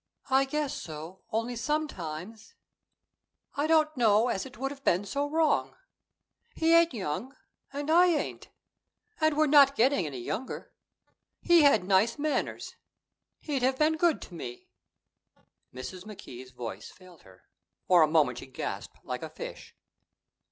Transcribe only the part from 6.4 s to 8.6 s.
He ain't young, and I ain't.